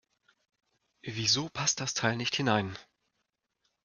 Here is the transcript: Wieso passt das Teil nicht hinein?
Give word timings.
Wieso 1.03 1.47
passt 1.49 1.79
das 1.79 1.93
Teil 1.93 2.15
nicht 2.17 2.35
hinein? 2.35 2.75